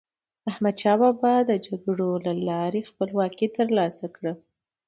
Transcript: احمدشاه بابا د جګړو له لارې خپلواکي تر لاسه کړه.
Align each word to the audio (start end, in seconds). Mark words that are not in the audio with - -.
احمدشاه 0.49 0.97
بابا 1.01 1.33
د 1.49 1.51
جګړو 1.67 2.09
له 2.25 2.33
لارې 2.47 2.87
خپلواکي 2.89 3.47
تر 3.55 3.67
لاسه 3.77 4.05
کړه. 4.15 4.33